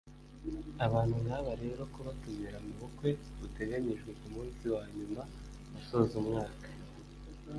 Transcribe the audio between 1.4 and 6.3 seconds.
rero kubatumira mu bukwe buteganyijwe ku munsi wa nyuma usoza